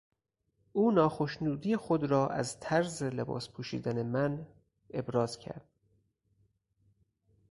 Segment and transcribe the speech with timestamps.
[0.73, 4.47] او ناخشنودی خود را از طرز لباس پوشیدن من
[4.89, 5.67] ابراز کرد.